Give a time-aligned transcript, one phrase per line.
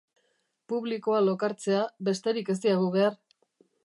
[0.71, 3.21] Publikoa lokartzea, besterik ez diagu behar!.